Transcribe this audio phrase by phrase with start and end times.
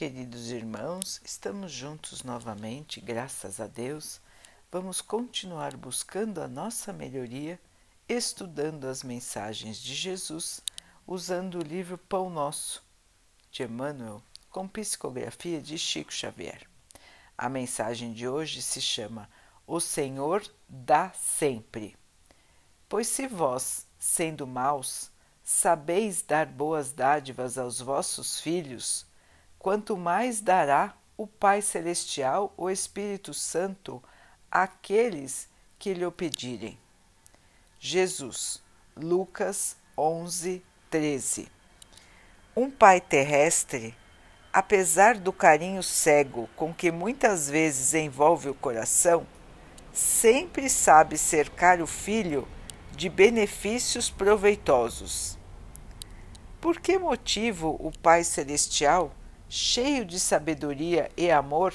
[0.00, 4.18] Queridos irmãos, estamos juntos novamente, graças a Deus.
[4.72, 7.60] Vamos continuar buscando a nossa melhoria,
[8.08, 10.62] estudando as mensagens de Jesus,
[11.06, 12.82] usando o livro Pão Nosso,
[13.52, 16.66] de Emmanuel, com psicografia de Chico Xavier.
[17.36, 19.28] A mensagem de hoje se chama
[19.66, 21.94] O Senhor dá sempre.
[22.88, 25.10] Pois se vós, sendo maus,
[25.44, 29.09] sabeis dar boas dádivas aos vossos filhos,
[29.60, 34.02] quanto mais dará o Pai Celestial, o Espírito Santo,
[34.50, 36.78] àqueles que lhe o pedirem.
[37.78, 38.62] Jesus,
[38.96, 41.46] Lucas 11, 13.
[42.56, 43.94] Um pai terrestre,
[44.50, 49.26] apesar do carinho cego com que muitas vezes envolve o coração,
[49.92, 52.48] sempre sabe cercar o filho
[52.92, 55.38] de benefícios proveitosos.
[56.62, 59.14] Por que motivo o Pai Celestial
[59.50, 61.74] cheio de sabedoria e amor,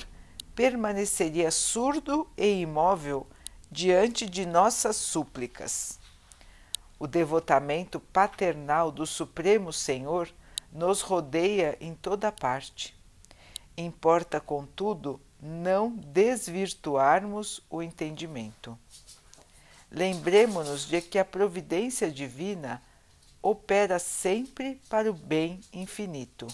[0.55, 3.27] permaneceria surdo e imóvel
[3.69, 5.99] diante de nossas súplicas.
[6.97, 10.29] O devotamento paternal do Supremo Senhor
[10.71, 12.97] nos rodeia em toda parte.
[13.75, 18.79] Importa, contudo, não desvirtuarmos o entendimento.
[19.91, 22.81] Lembremos-nos de que a providência divina
[23.41, 26.47] opera sempre para o bem infinito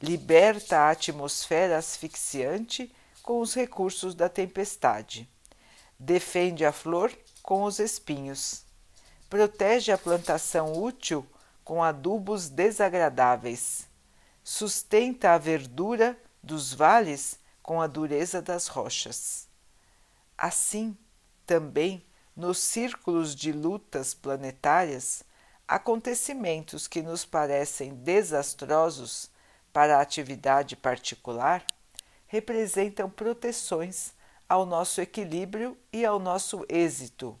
[0.00, 5.28] liberta a atmosfera asfixiante com os recursos da tempestade,
[5.98, 8.64] defende a flor com os espinhos,
[9.28, 11.26] protege a plantação útil
[11.64, 13.86] com adubos desagradáveis,
[14.42, 19.46] sustenta a verdura dos vales com a dureza das rochas.
[20.36, 20.96] Assim,
[21.44, 25.22] também, nos círculos de lutas planetárias,
[25.66, 29.28] acontecimentos que nos parecem desastrosos
[29.72, 31.64] para a atividade particular
[32.26, 34.12] representam proteções
[34.48, 37.38] ao nosso equilíbrio e ao nosso êxito,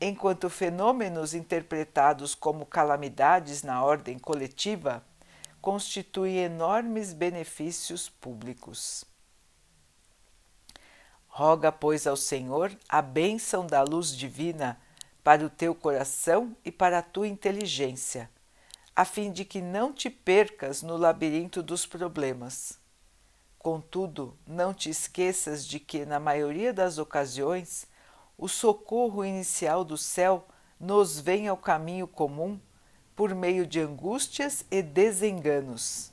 [0.00, 5.04] enquanto fenômenos interpretados como calamidades na ordem coletiva
[5.60, 9.04] constituem enormes benefícios públicos.
[11.28, 14.80] Roga, pois, ao Senhor a bênção da luz divina
[15.22, 18.28] para o teu coração e para a tua inteligência
[19.00, 22.78] a fim de que não te percas no labirinto dos problemas.
[23.58, 27.86] Contudo, não te esqueças de que, na maioria das ocasiões,
[28.36, 30.46] o socorro inicial do céu
[30.78, 32.60] nos vem ao caminho comum
[33.16, 36.12] por meio de angústias e desenganos.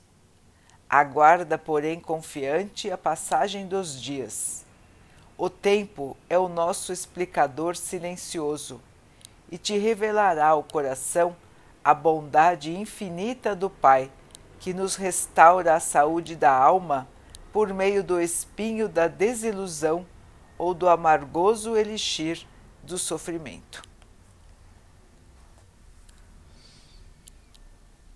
[0.88, 4.64] Aguarda, porém, confiante a passagem dos dias.
[5.36, 8.80] O tempo é o nosso explicador silencioso
[9.52, 11.36] e te revelará o coração
[11.88, 14.12] a bondade infinita do Pai,
[14.60, 17.08] que nos restaura a saúde da alma
[17.50, 20.06] por meio do espinho da desilusão
[20.58, 22.46] ou do amargoso elixir
[22.82, 23.82] do sofrimento.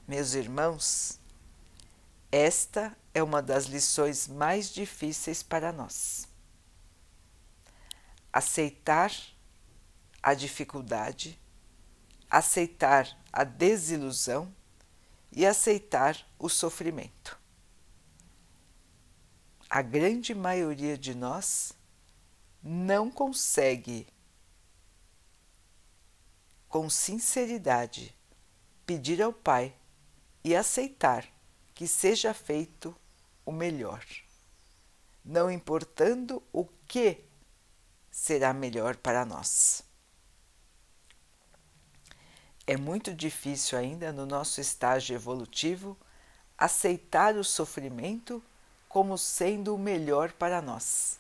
[0.07, 1.19] Meus irmãos,
[2.31, 6.29] esta é uma das lições mais difíceis para nós.
[8.31, 9.11] Aceitar
[10.23, 11.41] a dificuldade
[12.33, 14.51] aceitar a desilusão
[15.31, 17.39] e aceitar o sofrimento.
[19.69, 21.75] A grande maioria de nós
[22.63, 24.07] não consegue,
[26.71, 28.17] com sinceridade,
[28.87, 29.77] pedir ao Pai
[30.43, 31.29] e aceitar
[31.75, 32.97] que seja feito
[33.45, 34.03] o melhor,
[35.23, 37.23] não importando o que
[38.11, 39.92] será melhor para nós.
[42.67, 45.97] É muito difícil ainda no nosso estágio evolutivo
[46.57, 48.43] aceitar o sofrimento
[48.89, 51.19] como sendo o melhor para nós.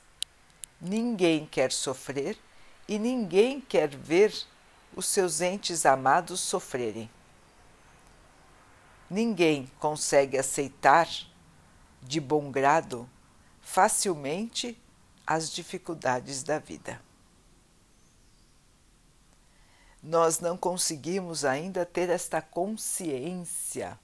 [0.80, 2.38] Ninguém quer sofrer
[2.86, 4.32] e ninguém quer ver
[4.94, 7.10] os seus entes amados sofrerem.
[9.10, 11.08] Ninguém consegue aceitar
[12.00, 13.08] de bom grado
[13.60, 14.80] facilmente
[15.26, 17.00] as dificuldades da vida
[20.02, 23.98] nós não conseguimos ainda ter esta consciência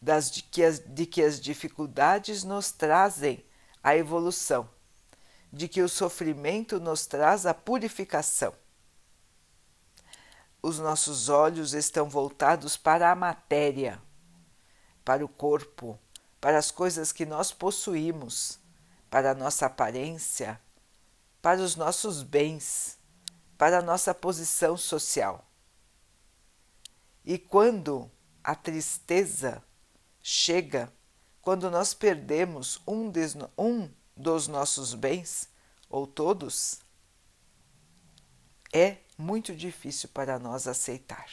[0.00, 3.44] das, de, que as, de que as dificuldades nos trazem
[3.82, 4.68] a evolução,
[5.52, 8.54] de que o sofrimento nos traz a purificação.
[10.62, 14.00] Os nossos olhos estão voltados para a matéria,
[15.04, 15.98] para o corpo,
[16.40, 18.60] para as coisas que nós possuímos,
[19.10, 20.60] para a nossa aparência,
[21.42, 22.95] para os nossos bens
[23.56, 25.44] para a nossa posição social.
[27.24, 28.10] E quando
[28.42, 29.62] a tristeza
[30.22, 30.92] chega
[31.46, 33.12] quando nós perdemos um,
[33.56, 35.48] um dos nossos bens,
[35.88, 36.80] ou todos,
[38.72, 41.30] é muito difícil para nós aceitar.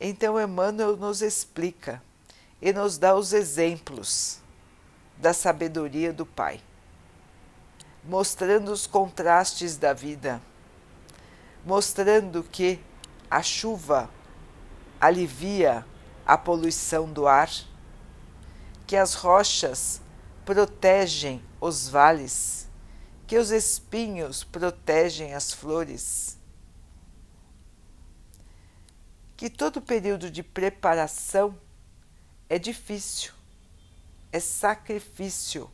[0.00, 2.02] Então Emmanuel nos explica
[2.62, 4.40] e nos dá os exemplos
[5.18, 6.62] da sabedoria do Pai,
[8.04, 10.40] mostrando os contrastes da vida,
[11.64, 12.80] mostrando que
[13.30, 14.10] a chuva
[15.00, 15.86] alivia
[16.26, 17.50] a poluição do ar,
[18.86, 20.00] que as rochas
[20.44, 22.68] protegem os vales,
[23.26, 26.38] que os espinhos protegem as flores
[29.42, 31.58] que todo período de preparação
[32.48, 33.32] é difícil,
[34.30, 35.68] é sacrifício,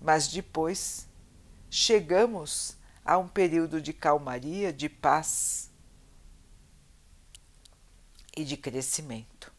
[0.00, 1.08] mas depois
[1.70, 5.70] chegamos a um período de calmaria, de paz
[8.36, 9.52] e de crescimento.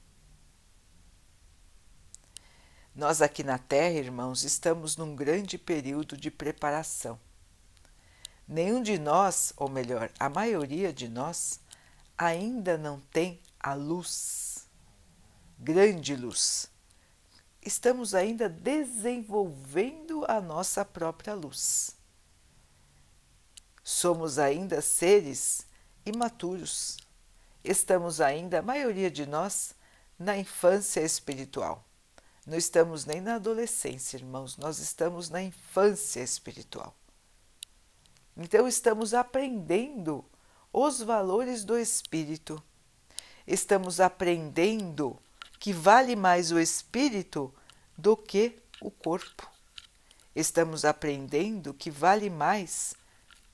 [2.93, 7.17] Nós aqui na Terra, irmãos, estamos num grande período de preparação.
[8.45, 11.61] Nenhum de nós, ou melhor, a maioria de nós,
[12.17, 14.67] ainda não tem a luz,
[15.57, 16.69] grande luz.
[17.61, 22.00] Estamos ainda desenvolvendo a nossa própria luz.
[23.83, 25.65] Somos ainda seres
[26.05, 26.97] imaturos.
[27.63, 29.75] Estamos ainda, a maioria de nós,
[30.17, 31.85] na infância espiritual.
[32.45, 36.95] Não estamos nem na adolescência, irmãos, nós estamos na infância espiritual.
[38.35, 40.25] Então, estamos aprendendo
[40.73, 42.61] os valores do espírito.
[43.45, 45.19] Estamos aprendendo
[45.59, 47.53] que vale mais o espírito
[47.97, 49.49] do que o corpo.
[50.35, 52.95] Estamos aprendendo que vale mais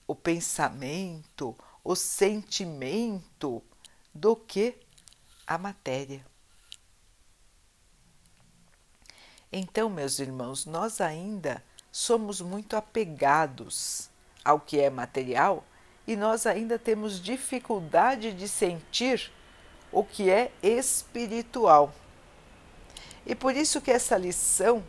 [0.07, 3.61] o pensamento, o sentimento
[4.13, 4.75] do que
[5.45, 6.25] a matéria.
[9.51, 14.09] Então, meus irmãos, nós ainda somos muito apegados
[14.43, 15.65] ao que é material
[16.05, 19.31] e nós ainda temos dificuldade de sentir
[19.91, 21.93] o que é espiritual.
[23.25, 24.83] E por isso que essa lição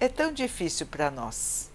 [0.00, 1.70] é tão difícil para nós.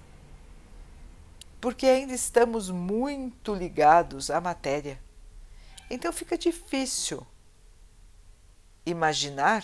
[1.64, 5.02] Porque ainda estamos muito ligados à matéria.
[5.90, 7.26] Então fica difícil
[8.86, 9.64] imaginar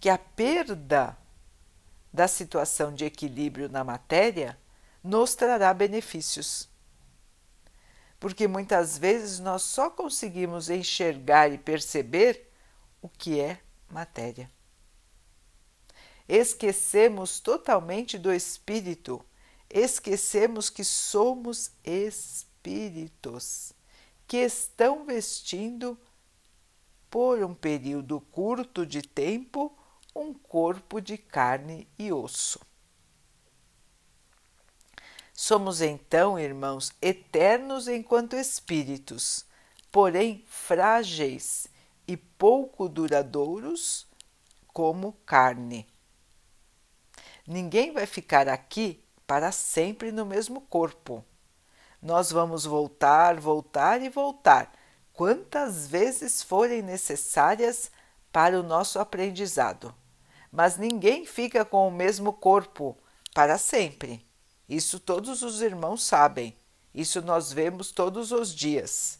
[0.00, 1.14] que a perda
[2.10, 4.58] da situação de equilíbrio na matéria
[5.02, 6.72] nos trará benefícios
[8.24, 12.50] porque muitas vezes nós só conseguimos enxergar e perceber
[13.02, 13.60] o que é
[13.90, 14.50] matéria.
[16.26, 19.22] Esquecemos totalmente do espírito,
[19.70, 23.72] esquecemos que somos espíritos
[24.26, 25.98] que estão vestindo
[27.10, 29.76] por um período curto de tempo
[30.14, 32.60] um corpo de carne e osso.
[35.32, 39.44] Somos então, irmãos, eternos enquanto espíritos,
[39.90, 41.66] porém frágeis
[42.06, 44.06] e pouco duradouros
[44.68, 45.86] como carne.
[47.46, 51.24] Ninguém vai ficar aqui para sempre no mesmo corpo.
[52.00, 54.72] Nós vamos voltar, voltar e voltar,
[55.12, 57.90] quantas vezes forem necessárias
[58.30, 59.94] para o nosso aprendizado.
[60.52, 62.96] Mas ninguém fica com o mesmo corpo
[63.32, 64.24] para sempre.
[64.68, 66.56] Isso todos os irmãos sabem,
[66.94, 69.18] isso nós vemos todos os dias.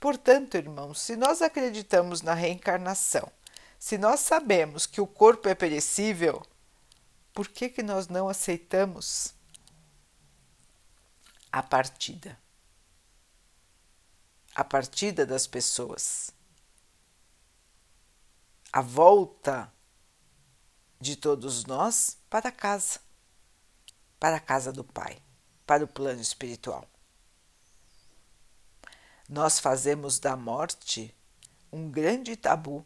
[0.00, 3.30] Portanto, irmãos, se nós acreditamos na reencarnação,
[3.78, 6.42] se nós sabemos que o corpo é perecível,
[7.38, 9.32] por que, que nós não aceitamos
[11.52, 12.36] a partida?
[14.56, 16.32] A partida das pessoas,
[18.72, 19.72] a volta
[21.00, 22.98] de todos nós para casa
[24.18, 25.22] para a casa do Pai,
[25.64, 26.90] para o plano espiritual.
[29.28, 31.16] Nós fazemos da morte
[31.70, 32.84] um grande tabu.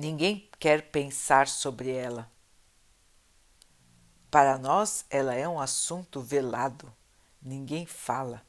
[0.00, 2.30] Ninguém quer pensar sobre ela.
[4.30, 6.94] Para nós, ela é um assunto velado,
[7.42, 8.46] ninguém fala,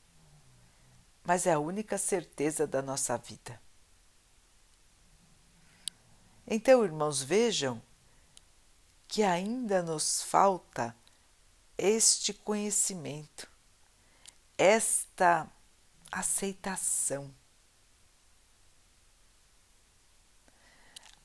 [1.24, 3.60] mas é a única certeza da nossa vida.
[6.46, 7.82] Então, irmãos, vejam
[9.08, 10.96] que ainda nos falta
[11.75, 13.50] este conhecimento,
[14.56, 15.51] esta
[16.12, 17.34] aceitação.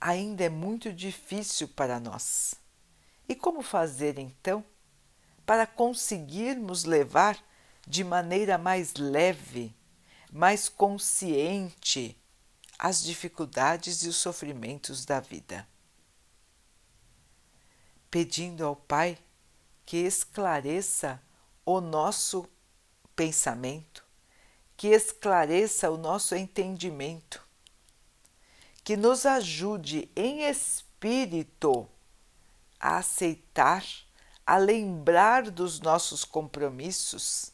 [0.07, 2.55] Ainda é muito difícil para nós.
[3.27, 4.63] E como fazer então
[5.47, 7.43] para conseguirmos levar
[7.87, 9.75] de maneira mais leve,
[10.31, 12.15] mais consciente
[12.79, 15.67] as dificuldades e os sofrimentos da vida.
[18.11, 19.17] Pedindo ao Pai
[19.87, 21.19] que esclareça
[21.65, 22.47] o nosso
[23.17, 24.05] pensamento,
[24.77, 27.44] que esclareça o nosso entendimento,
[28.85, 31.89] que nos ajude em espírito
[32.79, 33.83] a aceitar,
[34.47, 37.51] a lembrar dos nossos compromissos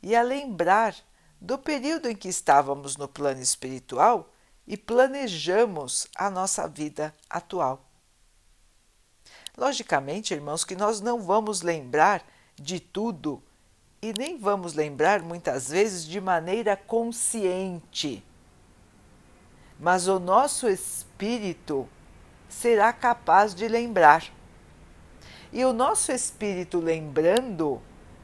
[0.00, 0.94] e a lembrar
[1.40, 4.32] do período em que estávamos no plano espiritual
[4.64, 7.84] e planejamos a nossa vida atual.
[9.58, 12.24] Logicamente, irmãos, que nós não vamos lembrar
[12.54, 13.42] de tudo
[14.00, 18.24] e nem vamos lembrar muitas vezes de maneira consciente.
[19.82, 21.88] Mas o nosso espírito
[22.48, 24.24] será capaz de lembrar.
[25.52, 27.82] E o nosso espírito lembrando,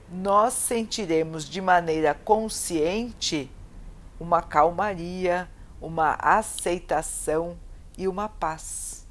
[0.08, 3.50] nós sentiremos de maneira consciente
[4.20, 5.50] uma calmaria,
[5.80, 7.58] uma aceitação
[7.96, 9.04] e uma paz.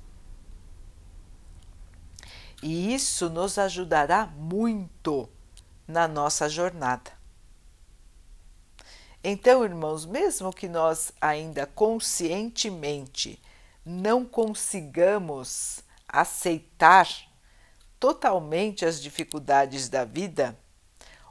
[2.63, 5.27] E isso nos ajudará muito
[5.85, 7.16] na nossa jornada.
[9.29, 13.37] Então, irmãos, mesmo que nós ainda conscientemente
[13.85, 17.09] não consigamos aceitar
[17.99, 20.57] totalmente as dificuldades da vida,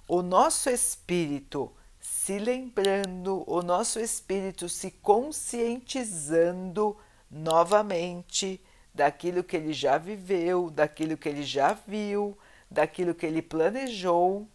[0.06, 6.98] o nosso espírito se lembrando, o nosso espírito se conscientizando
[7.30, 8.62] novamente
[8.92, 12.36] daquilo que ele já viveu, daquilo que ele já viu,
[12.70, 14.46] daquilo que ele planejou.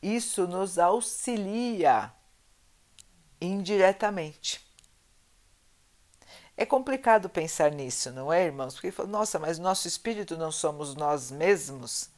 [0.00, 2.12] Isso nos auxilia
[3.40, 4.60] indiretamente.
[6.56, 8.74] É complicado pensar nisso, não é, irmãos?
[8.74, 12.10] Porque, nossa, mas nosso espírito não somos nós mesmos?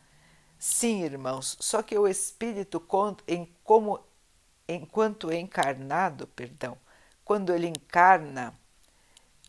[0.58, 2.84] Sim, irmãos, só que o espírito,
[3.28, 4.00] em como,
[4.68, 6.76] enquanto encarnado, perdão,
[7.24, 8.52] quando ele encarna,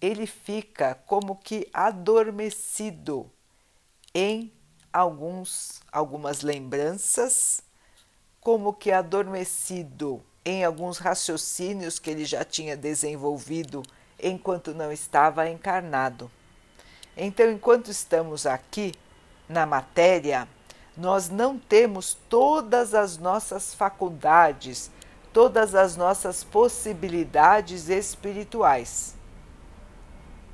[0.02, 3.32] ele fica como que adormecido
[4.14, 4.54] em
[4.92, 7.62] alguns, algumas lembranças,
[8.40, 13.84] como que adormecido em alguns raciocínios que ele já tinha desenvolvido
[14.22, 16.30] enquanto não estava encarnado.
[17.16, 18.94] Então, enquanto estamos aqui
[19.48, 20.48] na matéria,
[20.98, 24.92] nós não temos todas as nossas faculdades,
[25.32, 29.16] todas as nossas possibilidades espirituais.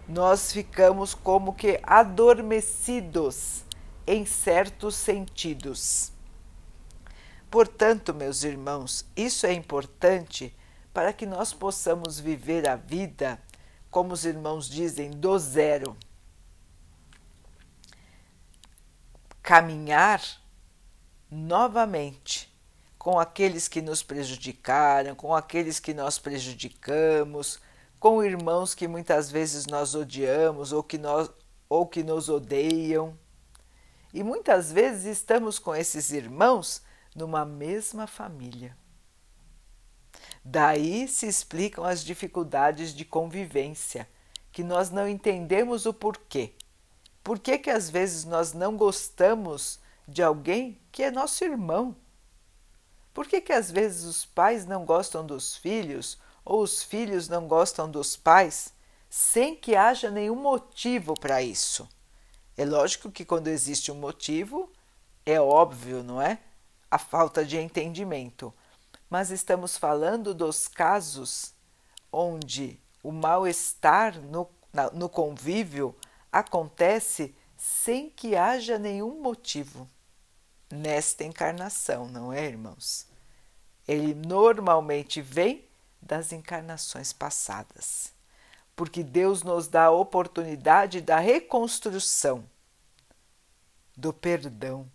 [0.08, 3.64] Nós ficamos como que adormecidos
[4.08, 6.12] em certos sentidos.
[7.50, 10.56] Portanto, meus irmãos, isso é importante
[10.94, 13.42] para que nós possamos viver a vida
[13.90, 15.98] como os irmãos dizem, do zero.
[19.42, 20.22] Caminhar
[21.30, 22.54] novamente
[22.98, 27.60] com aqueles que nos prejudicaram, com aqueles que nós prejudicamos,
[28.00, 31.32] com irmãos que muitas vezes nós odiamos ou que, nós,
[31.68, 33.18] ou que nos odeiam.
[34.14, 36.82] E muitas vezes estamos com esses irmãos
[37.20, 38.78] numa mesma família.
[40.44, 44.10] Daí se explicam as dificuldades de convivência,
[44.54, 46.54] que nós não entendemos o porquê.
[47.22, 51.94] Por que, que às vezes nós não gostamos de alguém que é nosso irmão?
[53.14, 57.50] Por que, que às vezes os pais não gostam dos filhos ou os filhos não
[57.50, 58.74] gostam dos pais
[59.10, 61.88] sem que haja nenhum motivo para isso?
[62.56, 64.72] É lógico que quando existe um motivo,
[65.26, 66.40] é óbvio, não é?
[66.90, 68.54] A falta de entendimento.
[69.10, 71.54] Mas estamos falando dos casos
[72.12, 74.50] onde o mal-estar no,
[74.94, 75.96] no convívio
[76.32, 79.88] acontece sem que haja nenhum motivo.
[80.72, 83.08] Nesta encarnação, não é, irmãos?
[83.88, 85.68] Ele normalmente vem
[86.02, 88.14] das encarnações passadas,
[88.76, 92.48] porque Deus nos dá a oportunidade da reconstrução,
[93.98, 94.90] do perdão,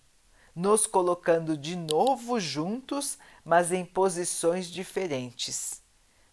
[0.54, 5.82] nos colocando de novo juntos mas em posições diferentes,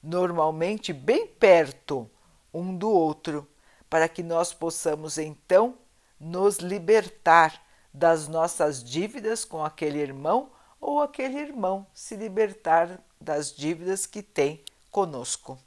[0.01, 2.09] normalmente bem perto
[2.53, 3.47] um do outro,
[3.89, 5.77] para que nós possamos então
[6.17, 7.61] nos libertar
[7.93, 10.49] das nossas dívidas com aquele irmão
[10.79, 15.59] ou aquele irmão se libertar das dívidas que tem conosco.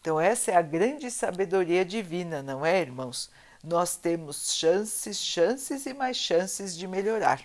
[0.00, 3.30] Então, essa é a grande sabedoria divina, não é, irmãos?
[3.62, 7.40] Nós temos chances, chances e mais chances de melhorar.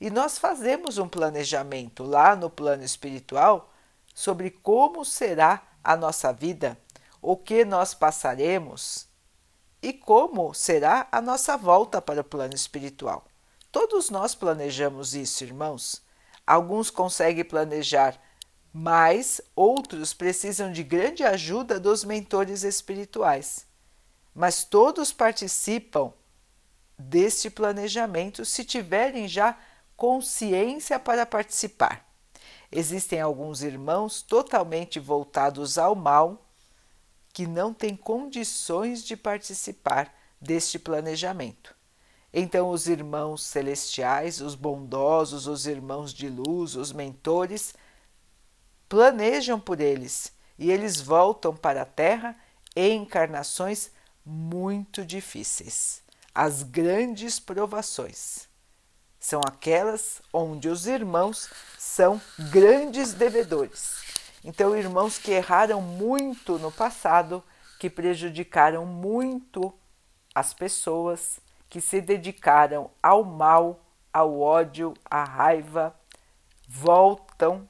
[0.00, 3.72] E nós fazemos um planejamento lá no plano espiritual
[4.14, 6.78] sobre como será a nossa vida,
[7.20, 9.08] o que nós passaremos
[9.82, 13.24] e como será a nossa volta para o plano espiritual.
[13.72, 16.02] Todos nós planejamos isso, irmãos.
[16.46, 18.20] Alguns conseguem planejar
[18.78, 23.64] mas outros precisam de grande ajuda dos mentores espirituais.
[24.36, 26.12] Mas todos participam
[26.98, 29.58] deste planejamento se tiverem já
[29.96, 32.06] consciência para participar.
[32.70, 36.46] Existem alguns irmãos totalmente voltados ao mal
[37.32, 41.74] que não têm condições de participar deste planejamento.
[42.30, 47.74] Então, os irmãos celestiais, os bondosos, os irmãos de luz, os mentores,
[48.86, 52.36] planejam por eles e eles voltam para a Terra
[52.74, 53.95] em encarnações
[54.26, 56.02] muito difíceis.
[56.34, 58.48] As grandes provações
[59.20, 64.02] são aquelas onde os irmãos são grandes devedores.
[64.44, 67.42] Então, irmãos que erraram muito no passado,
[67.78, 69.72] que prejudicaram muito
[70.34, 73.80] as pessoas, que se dedicaram ao mal,
[74.12, 75.94] ao ódio, à raiva,
[76.68, 77.68] voltam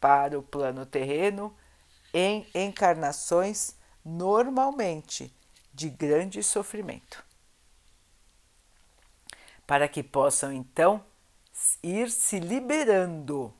[0.00, 1.54] para o plano terreno
[2.12, 5.34] em encarnações normalmente
[5.74, 7.24] de grande sofrimento.
[9.66, 11.04] Para que possam então
[11.82, 13.52] ir se liberando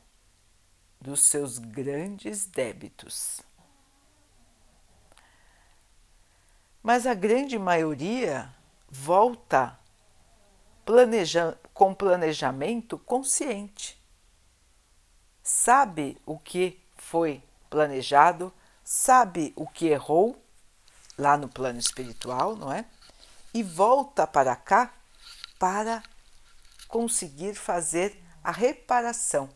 [1.00, 3.42] dos seus grandes débitos.
[6.82, 8.54] Mas a grande maioria
[8.88, 9.78] volta
[10.84, 14.02] planeja com planejamento consciente
[15.42, 18.52] sabe o que foi planejado,
[18.82, 20.43] sabe o que errou
[21.16, 22.84] lá no plano espiritual, não é?
[23.52, 24.92] E volta para cá
[25.58, 26.02] para
[26.88, 29.48] conseguir fazer a reparação,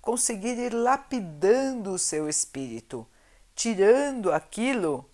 [0.00, 3.06] conseguir ir lapidando o seu espírito,
[3.54, 5.08] tirando aquilo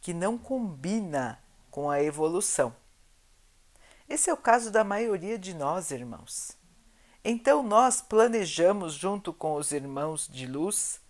[0.00, 2.74] que não combina com a evolução.
[4.08, 6.56] Esse é o caso da maioria de nós, irmãos.
[7.24, 11.00] Então nós planejamos, junto com os irmãos de luz,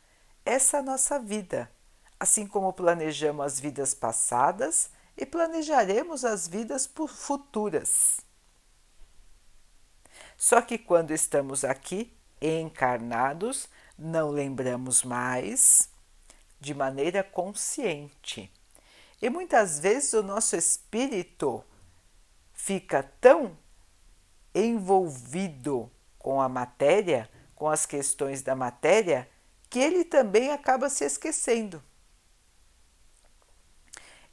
[0.44, 1.70] essa nossa vida,
[2.22, 8.20] assim como planejamos as vidas passadas e planejaremos as vidas futuras.
[10.36, 13.68] Só que quando estamos aqui encarnados,
[13.98, 15.90] não lembramos mais
[16.60, 18.52] de maneira consciente.
[19.20, 21.64] E muitas vezes o nosso espírito
[22.52, 23.58] fica tão
[24.54, 29.28] envolvido com a matéria, com as questões da matéria,
[29.68, 31.82] que ele também acaba se esquecendo.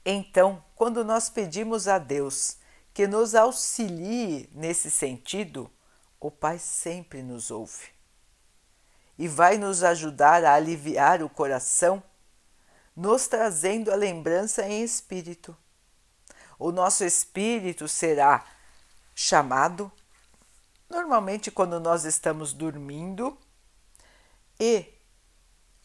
[0.05, 2.57] Então, quando nós pedimos a Deus
[2.93, 5.69] que nos auxilie nesse sentido,
[6.19, 7.87] o Pai sempre nos ouve
[9.17, 12.01] e vai nos ajudar a aliviar o coração,
[12.95, 15.55] nos trazendo a lembrança em espírito.
[16.57, 18.45] O nosso espírito será
[19.13, 19.91] chamado
[20.89, 23.37] normalmente quando nós estamos dormindo,
[24.59, 24.85] e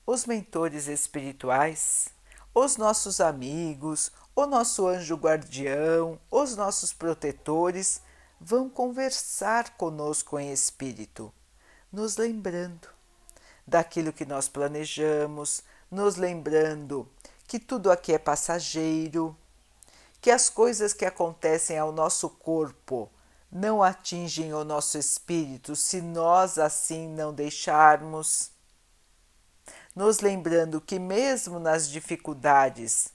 [0.07, 2.09] os mentores espirituais,
[2.55, 8.01] os nossos amigos, o nosso anjo guardião, os nossos protetores
[8.41, 11.33] vão conversar conosco em espírito,
[11.93, 12.89] nos lembrando
[13.67, 17.09] daquilo que nós planejamos, nos lembrando
[17.47, 19.37] que tudo aqui é passageiro,
[20.21, 23.11] que as coisas que acontecem ao nosso corpo
[23.51, 28.54] não atingem o nosso espírito se nós assim não deixarmos.
[29.95, 33.13] Nos lembrando que, mesmo nas dificuldades,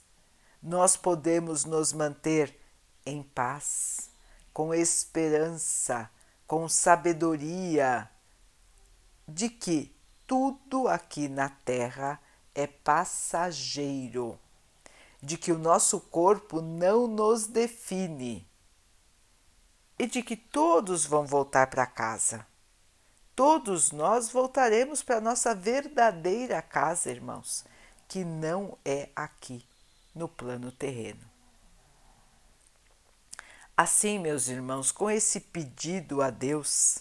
[0.62, 2.58] nós podemos nos manter
[3.04, 4.08] em paz,
[4.52, 6.10] com esperança,
[6.46, 8.10] com sabedoria,
[9.28, 9.94] de que
[10.26, 12.20] tudo aqui na Terra
[12.54, 14.38] é passageiro,
[15.22, 18.48] de que o nosso corpo não nos define
[19.98, 22.46] e de que todos vão voltar para casa.
[23.40, 27.64] Todos nós voltaremos para nossa verdadeira casa, irmãos,
[28.06, 29.64] que não é aqui
[30.14, 31.24] no plano terreno.
[33.74, 36.98] Assim, meus irmãos, com esse pedido a Deus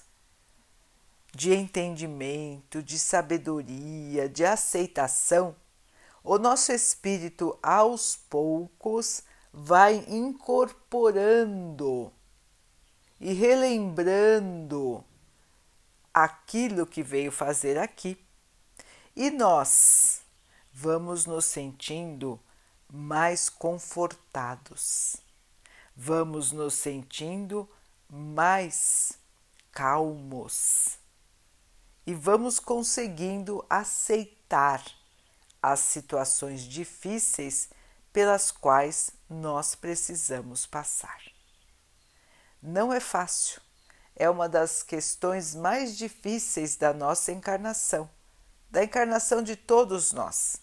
[1.35, 5.53] de entendimento, de sabedoria, de aceitação,
[6.23, 12.13] o nosso espírito aos poucos vai incorporando
[13.19, 15.03] e relembrando
[16.23, 18.17] aquilo que veio fazer aqui.
[19.15, 20.21] E nós
[20.73, 22.39] vamos nos sentindo
[22.91, 25.17] mais confortados,
[25.95, 27.69] vamos nos sentindo
[28.09, 29.13] mais
[29.71, 30.97] calmos
[32.05, 34.83] e vamos conseguindo aceitar
[35.61, 37.69] as situações difíceis
[38.11, 41.21] pelas quais nós precisamos passar.
[42.61, 43.61] Não é fácil.
[44.19, 48.09] É uma das questões mais difíceis da nossa encarnação,
[48.69, 50.57] da encarnação de todos nós,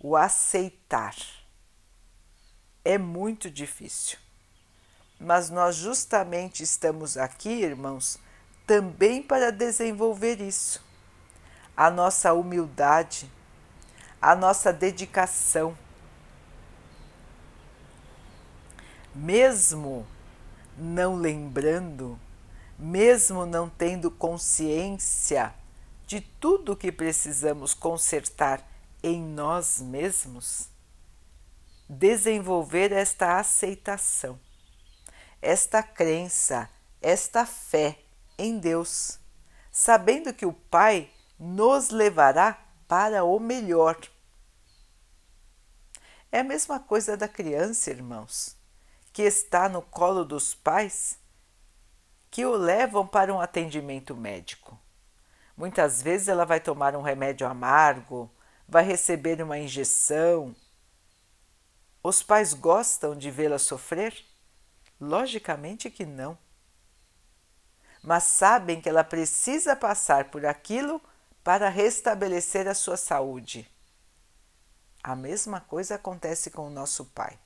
[0.00, 1.14] o aceitar.
[2.84, 4.18] É muito difícil.
[5.20, 8.18] Mas nós justamente estamos aqui, irmãos,
[8.66, 10.84] também para desenvolver isso.
[11.76, 13.30] A nossa humildade,
[14.20, 15.78] a nossa dedicação.
[19.14, 20.04] Mesmo
[20.76, 22.18] não lembrando,
[22.78, 25.54] mesmo não tendo consciência
[26.06, 28.66] de tudo que precisamos consertar
[29.02, 30.68] em nós mesmos,
[31.88, 34.38] desenvolver esta aceitação,
[35.40, 36.68] esta crença,
[37.00, 37.98] esta fé
[38.38, 39.18] em Deus,
[39.70, 43.98] sabendo que o Pai nos levará para o melhor.
[46.30, 48.56] É a mesma coisa da criança, irmãos,
[49.12, 51.18] que está no colo dos pais
[52.36, 54.78] que o levam para um atendimento médico.
[55.56, 58.30] Muitas vezes ela vai tomar um remédio amargo,
[58.68, 60.54] vai receber uma injeção.
[62.02, 64.22] Os pais gostam de vê-la sofrer?
[65.00, 66.36] Logicamente que não.
[68.02, 71.00] Mas sabem que ela precisa passar por aquilo
[71.42, 73.66] para restabelecer a sua saúde.
[75.02, 77.38] A mesma coisa acontece com o nosso pai.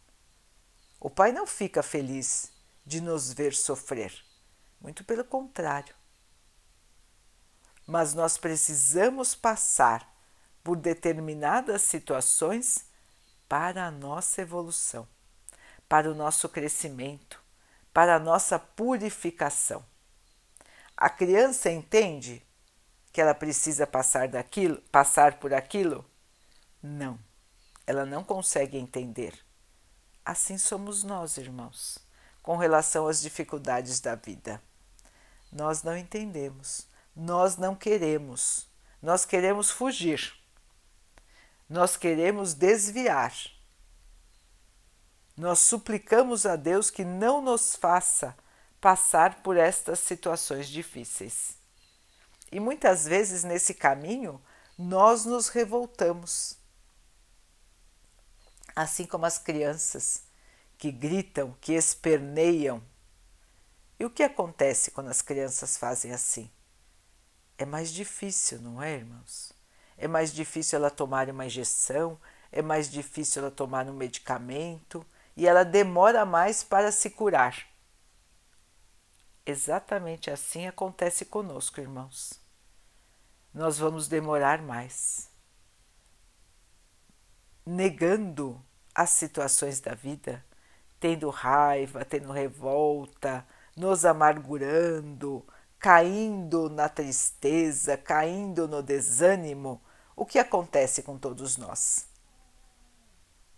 [0.98, 2.50] O pai não fica feliz
[2.84, 4.28] de nos ver sofrer,
[4.80, 5.94] muito pelo contrário
[7.90, 10.14] mas nós precisamos passar
[10.62, 12.84] por determinadas situações
[13.48, 15.08] para a nossa evolução,
[15.88, 17.42] para o nosso crescimento,
[17.92, 19.84] para a nossa purificação.
[20.96, 22.40] A criança entende
[23.12, 26.08] que ela precisa passar daquilo, passar por aquilo?
[26.80, 27.18] Não.
[27.84, 29.34] Ela não consegue entender.
[30.24, 31.98] Assim somos nós, irmãos,
[32.40, 34.62] com relação às dificuldades da vida.
[35.52, 38.66] Nós não entendemos nós não queremos.
[39.02, 40.32] Nós queremos fugir.
[41.68, 43.34] Nós queremos desviar.
[45.36, 48.36] Nós suplicamos a Deus que não nos faça
[48.80, 51.56] passar por estas situações difíceis.
[52.50, 54.42] E muitas vezes nesse caminho
[54.76, 56.56] nós nos revoltamos.
[58.74, 60.22] Assim como as crianças
[60.78, 62.82] que gritam, que esperneiam.
[64.00, 66.50] E o que acontece quando as crianças fazem assim?
[67.62, 69.52] é mais difícil, não é, irmãos?
[69.98, 72.18] É mais difícil ela tomar uma injeção,
[72.50, 77.66] é mais difícil ela tomar um medicamento e ela demora mais para se curar.
[79.44, 82.40] Exatamente assim acontece conosco, irmãos.
[83.52, 85.28] Nós vamos demorar mais.
[87.66, 90.42] Negando as situações da vida,
[90.98, 95.44] tendo raiva, tendo revolta, nos amargurando,
[95.78, 99.80] caindo na tristeza, caindo no desânimo,
[100.14, 102.06] o que acontece com todos nós?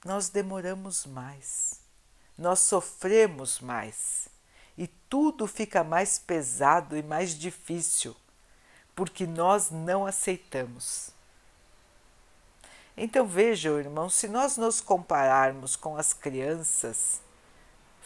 [0.05, 1.81] Nós demoramos mais,
[2.37, 4.29] nós sofremos mais
[4.77, 8.17] e tudo fica mais pesado e mais difícil
[8.95, 11.11] porque nós não aceitamos.
[12.97, 17.22] Então vejam, irmão, se nós nos compararmos com as crianças,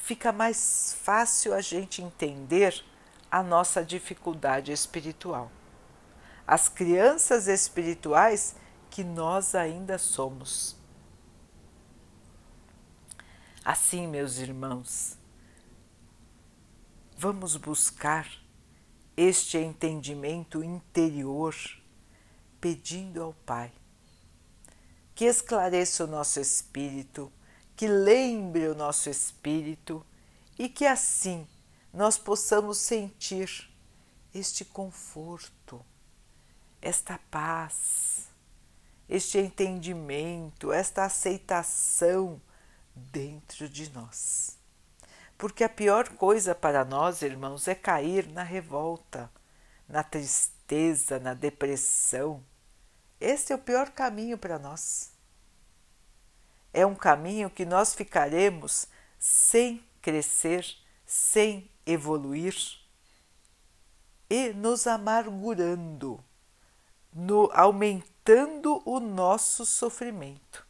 [0.07, 2.85] fica mais fácil a gente entender
[3.29, 5.51] a nossa dificuldade espiritual.
[6.47, 8.55] As crianças espirituais
[8.89, 10.77] que nós ainda somos.
[13.65, 15.19] Assim, meus irmãos,
[17.19, 18.31] vamos buscar
[19.17, 21.53] este entendimento interior,
[22.61, 23.73] pedindo ao Pai
[25.17, 27.33] que esclareça o nosso espírito,
[27.77, 30.05] que lembre o nosso espírito
[30.59, 31.47] e que assim
[31.93, 33.71] nós possamos sentir
[34.35, 35.85] este conforto,
[36.81, 38.29] esta paz,
[39.09, 42.41] este entendimento, esta aceitação
[42.95, 44.59] dentro de nós.
[45.37, 49.31] Porque a pior coisa para nós, irmãos, é cair na revolta,
[49.87, 52.43] na tristeza, na depressão.
[53.21, 55.16] Este é o pior caminho para nós.
[56.77, 58.87] É um caminho que nós ficaremos
[59.19, 60.63] sem crescer,
[61.07, 62.55] sem evoluir
[64.29, 66.23] e nos amargurando,
[67.11, 70.67] no, aumentando o nosso sofrimento.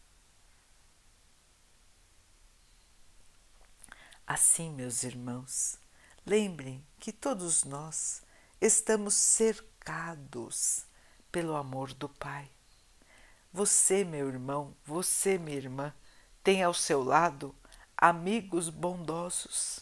[4.25, 5.77] Assim, meus irmãos,
[6.25, 8.23] lembrem que todos nós
[8.61, 10.87] estamos cercados
[11.33, 12.56] pelo amor do Pai.
[13.57, 15.95] Você, meu irmão, você, minha irmã,
[16.45, 17.55] tem ao seu lado
[17.97, 19.81] amigos bondosos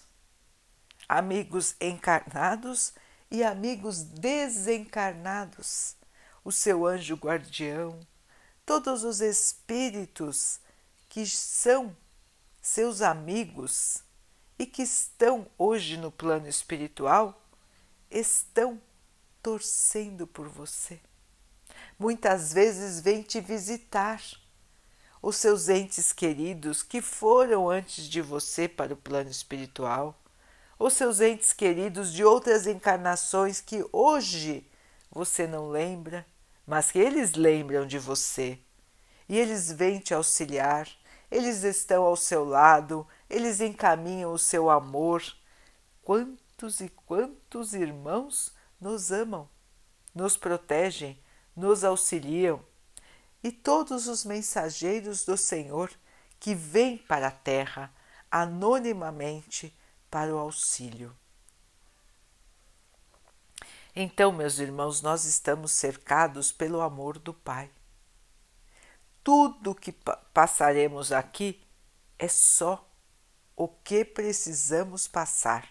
[1.08, 2.92] amigos encarnados
[3.28, 5.96] e amigos desencarnados,
[6.44, 7.98] o seu anjo guardião,
[8.64, 10.60] todos os espíritos
[11.08, 11.96] que são
[12.62, 14.04] seus amigos
[14.56, 17.44] e que estão hoje no plano espiritual,
[18.08, 18.80] estão
[19.42, 21.00] torcendo por você.
[21.98, 24.20] Muitas vezes vêm te visitar
[25.22, 30.20] os seus entes queridos que foram antes de você para o plano espiritual,
[30.78, 34.68] os seus entes queridos de outras encarnações que hoje
[35.10, 36.26] você não lembra,
[36.66, 38.58] mas que eles lembram de você.
[39.28, 40.88] E eles vêm te auxiliar,
[41.30, 45.22] eles estão ao seu lado, eles encaminham o seu amor.
[46.02, 49.48] Quantos e quantos irmãos nos amam,
[50.14, 51.18] nos protegem,
[51.56, 52.60] nos auxiliam
[53.42, 55.90] e todos os mensageiros do Senhor
[56.40, 57.92] que vêm para a terra
[58.30, 59.72] anonimamente
[60.10, 61.16] para o auxílio.
[63.94, 67.70] Então, meus irmãos, nós estamos cercados pelo amor do Pai.
[69.22, 69.92] Tudo que
[70.32, 71.62] passaremos aqui
[72.18, 72.90] é só
[73.56, 75.68] o que precisamos passar.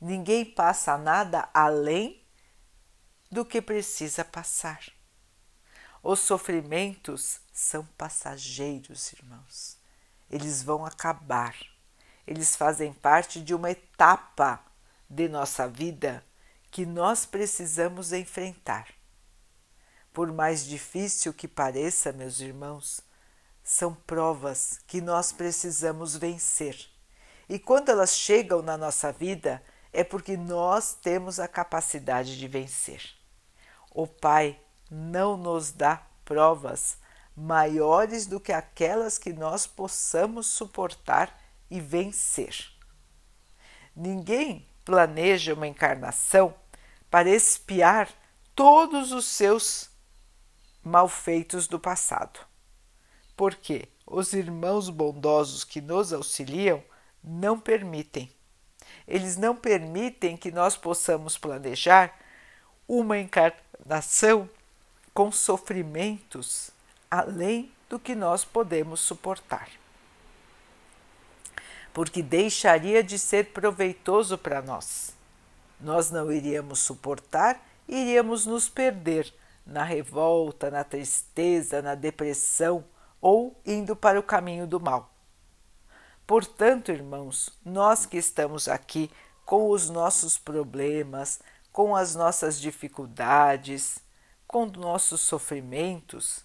[0.00, 2.22] Ninguém passa nada além
[3.30, 4.84] do que precisa passar.
[6.02, 9.76] Os sofrimentos são passageiros, irmãos.
[10.28, 11.54] Eles vão acabar.
[12.26, 14.60] Eles fazem parte de uma etapa
[15.08, 16.24] de nossa vida
[16.72, 18.88] que nós precisamos enfrentar.
[20.12, 23.00] Por mais difícil que pareça, meus irmãos,
[23.62, 26.88] são provas que nós precisamos vencer.
[27.48, 29.62] E quando elas chegam na nossa vida,
[29.92, 33.02] é porque nós temos a capacidade de vencer.
[33.90, 34.58] O Pai
[34.94, 36.98] não nos dá provas
[37.34, 41.34] maiores do que aquelas que nós possamos suportar
[41.70, 42.70] e vencer.
[43.96, 46.54] Ninguém planeja uma encarnação
[47.10, 48.10] para espiar
[48.54, 49.88] todos os seus
[50.84, 52.40] malfeitos do passado.
[53.34, 56.84] Porque os irmãos bondosos que nos auxiliam
[57.24, 58.30] não permitem.
[59.08, 62.14] Eles não permitem que nós possamos planejar
[62.86, 64.50] uma encarnação
[65.14, 66.70] com sofrimentos
[67.10, 69.68] além do que nós podemos suportar.
[71.92, 75.12] Porque deixaria de ser proveitoso para nós.
[75.78, 79.32] Nós não iríamos suportar, iríamos nos perder
[79.66, 82.84] na revolta, na tristeza, na depressão
[83.20, 85.12] ou indo para o caminho do mal.
[86.26, 89.10] Portanto, irmãos, nós que estamos aqui
[89.44, 91.40] com os nossos problemas,
[91.72, 93.98] com as nossas dificuldades,
[94.52, 96.44] com nossos sofrimentos,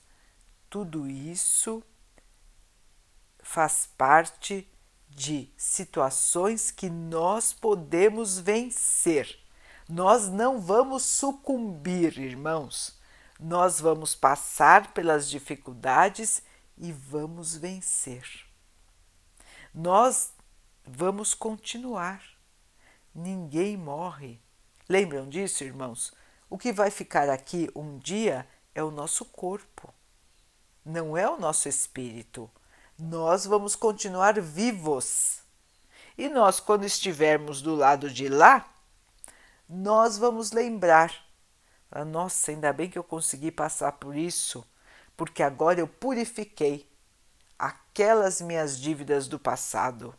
[0.70, 1.84] tudo isso
[3.44, 4.66] faz parte
[5.10, 9.38] de situações que nós podemos vencer.
[9.90, 12.98] Nós não vamos sucumbir, irmãos.
[13.38, 16.42] Nós vamos passar pelas dificuldades
[16.78, 18.26] e vamos vencer.
[19.74, 20.32] Nós
[20.86, 22.24] vamos continuar.
[23.14, 24.40] Ninguém morre.
[24.88, 26.14] Lembram disso, irmãos?
[26.50, 29.94] O que vai ficar aqui um dia é o nosso corpo,
[30.86, 32.50] não é o nosso espírito.
[32.98, 35.42] Nós vamos continuar vivos.
[36.18, 38.66] E nós, quando estivermos do lado de lá,
[39.68, 41.14] nós vamos lembrar:
[41.92, 44.66] ah, nossa, ainda bem que eu consegui passar por isso,
[45.18, 46.90] porque agora eu purifiquei
[47.60, 50.16] aquelas minhas dívidas do passado.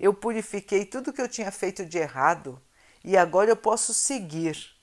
[0.00, 2.60] Eu purifiquei tudo que eu tinha feito de errado
[3.04, 4.79] e agora eu posso seguir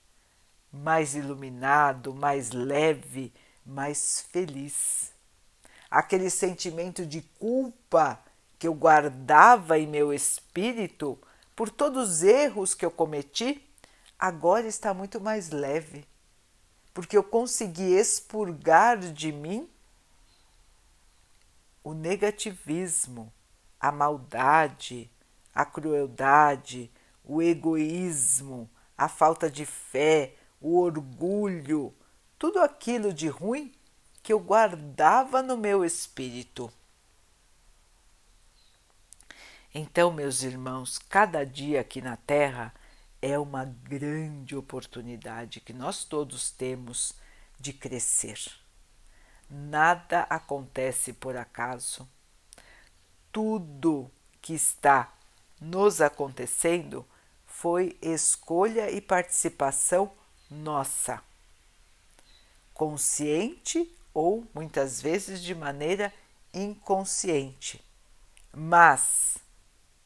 [0.72, 3.32] mais iluminado, mais leve,
[3.64, 5.12] mais feliz.
[5.90, 8.18] Aquele sentimento de culpa
[8.58, 11.18] que eu guardava em meu espírito
[11.54, 13.64] por todos os erros que eu cometi,
[14.18, 16.06] agora está muito mais leve,
[16.94, 19.68] porque eu consegui expurgar de mim
[21.82, 23.32] o negativismo,
[23.80, 25.10] a maldade,
[25.54, 26.90] a crueldade,
[27.24, 31.94] o egoísmo, a falta de fé, o orgulho,
[32.38, 33.72] tudo aquilo de ruim
[34.22, 36.70] que eu guardava no meu espírito.
[39.74, 42.74] Então, meus irmãos, cada dia aqui na Terra
[43.20, 47.14] é uma grande oportunidade que nós todos temos
[47.58, 48.38] de crescer.
[49.50, 52.08] Nada acontece por acaso.
[53.32, 55.12] Tudo que está
[55.60, 57.04] nos acontecendo
[57.46, 60.12] foi escolha e participação
[60.50, 61.22] nossa,
[62.72, 66.12] consciente ou muitas vezes de maneira
[66.52, 67.84] inconsciente,
[68.52, 69.38] mas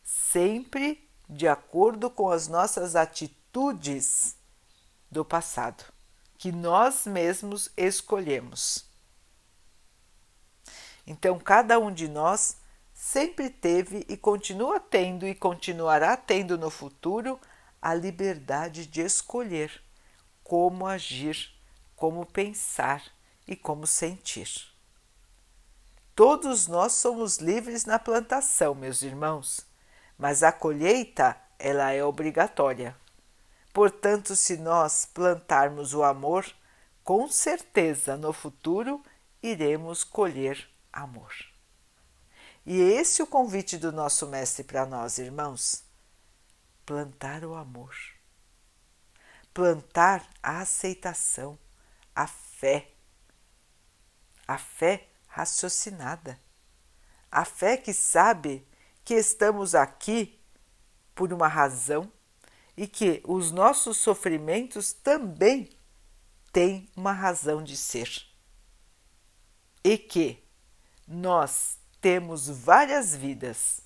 [0.02, 4.36] sempre de acordo com as nossas atitudes
[5.10, 5.84] do passado,
[6.36, 8.84] que nós mesmos escolhemos.
[11.06, 12.56] Então, cada um de nós
[12.92, 17.40] sempre teve e continua tendo e continuará tendo no futuro
[17.80, 19.82] a liberdade de escolher
[20.52, 21.50] como agir,
[21.96, 23.02] como pensar
[23.48, 24.50] e como sentir.
[26.14, 29.66] Todos nós somos livres na plantação, meus irmãos,
[30.18, 32.94] mas a colheita ela é obrigatória.
[33.72, 36.44] Portanto, se nós plantarmos o amor,
[37.02, 39.02] com certeza no futuro
[39.42, 41.32] iremos colher amor.
[42.66, 45.82] E esse é o convite do nosso Mestre para nós, irmãos:
[46.84, 47.96] plantar o amor,
[49.52, 51.58] plantar a aceitação,
[52.14, 52.92] a fé,
[54.46, 56.38] a fé raciocinada,
[57.30, 58.66] a fé que sabe
[59.04, 60.38] que estamos aqui
[61.14, 62.10] por uma razão
[62.76, 65.70] e que os nossos sofrimentos também
[66.52, 68.26] têm uma razão de ser.
[69.84, 70.42] E que
[71.06, 73.82] nós temos várias vidas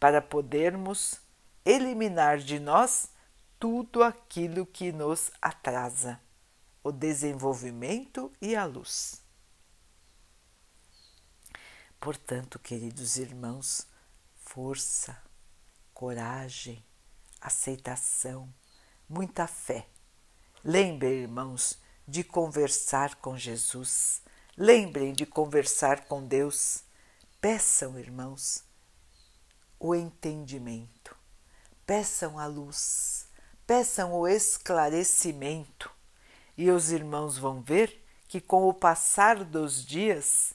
[0.00, 1.20] para podermos
[1.64, 3.10] eliminar de nós
[3.58, 6.20] tudo aquilo que nos atrasa,
[6.82, 9.20] o desenvolvimento e a luz.
[12.00, 13.86] Portanto, queridos irmãos,
[14.36, 15.20] força,
[15.92, 16.84] coragem,
[17.40, 18.52] aceitação,
[19.08, 19.88] muita fé.
[20.62, 24.22] Lembrem, irmãos, de conversar com Jesus.
[24.56, 26.84] Lembrem de conversar com Deus.
[27.40, 28.64] Peçam, irmãos,
[29.78, 31.16] o entendimento.
[31.84, 33.27] Peçam a luz.
[33.68, 35.90] Peçam o esclarecimento.
[36.56, 40.54] E os irmãos vão ver que, com o passar dos dias,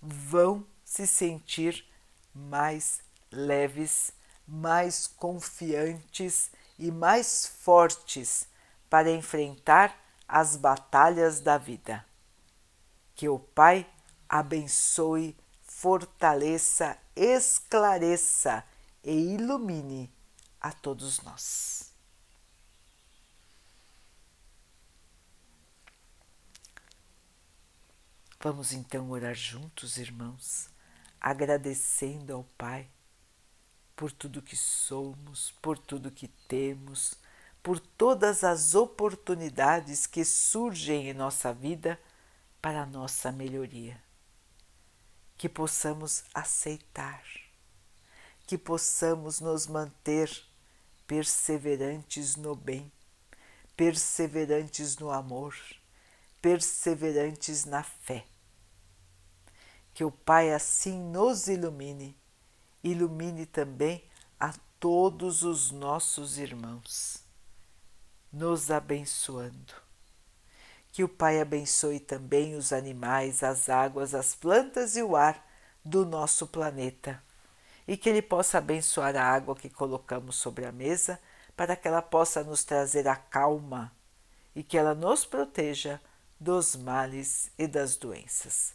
[0.00, 1.86] vão se sentir
[2.34, 4.12] mais leves,
[4.48, 8.48] mais confiantes e mais fortes
[8.88, 9.94] para enfrentar
[10.26, 12.02] as batalhas da vida.
[13.14, 13.86] Que o Pai
[14.26, 18.64] abençoe, fortaleça, esclareça
[19.04, 20.10] e ilumine
[20.58, 21.93] a todos nós.
[28.44, 30.68] Vamos então orar juntos, irmãos,
[31.18, 32.86] agradecendo ao Pai
[33.96, 37.14] por tudo que somos, por tudo que temos,
[37.62, 41.98] por todas as oportunidades que surgem em nossa vida
[42.60, 43.98] para a nossa melhoria.
[45.38, 47.24] Que possamos aceitar,
[48.46, 50.30] que possamos nos manter
[51.06, 52.92] perseverantes no bem,
[53.74, 55.56] perseverantes no amor,
[56.42, 58.26] perseverantes na fé.
[59.94, 62.16] Que o Pai assim nos ilumine
[62.84, 64.04] ilumine também
[64.38, 67.24] a todos os nossos irmãos,
[68.30, 69.72] nos abençoando.
[70.92, 75.44] Que o Pai abençoe também os animais, as águas, as plantas e o ar
[75.82, 77.22] do nosso planeta,
[77.88, 81.18] e que Ele possa abençoar a água que colocamos sobre a mesa
[81.56, 83.92] para que ela possa nos trazer a calma
[84.54, 86.00] e que ela nos proteja
[86.38, 88.74] dos males e das doenças.